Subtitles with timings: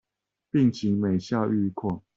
[0.49, 2.01] 病情每下愈況